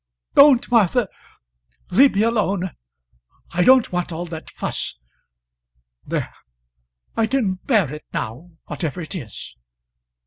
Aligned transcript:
Don't, 0.33 0.71
Martha; 0.71 1.07
leave 1.91 2.15
me 2.15 2.23
alone. 2.23 2.71
I 3.51 3.63
don't 3.63 3.91
want 3.91 4.11
all 4.11 4.25
that 4.25 4.49
fuss. 4.49 4.95
There; 6.07 6.33
I 7.15 7.27
can 7.27 7.53
bear 7.67 7.93
it 7.93 8.05
now, 8.11 8.49
whatever 8.65 8.99
it 9.01 9.13
is. 9.13 9.55